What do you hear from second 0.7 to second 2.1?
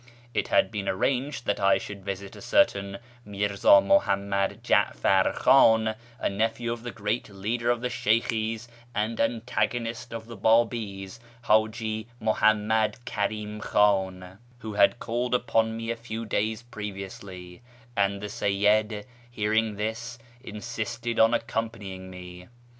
been arranged that I should